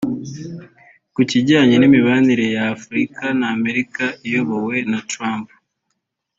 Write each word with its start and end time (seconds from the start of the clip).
Ku 1.13 1.21
kijyanye 1.29 1.75
n’imibanire 1.77 2.45
ya 2.55 2.63
Afurika 2.75 3.23
na 3.39 3.47
Amerika 3.55 4.03
iyobowe 4.27 4.77
na 4.91 4.99
Trump 5.11 5.47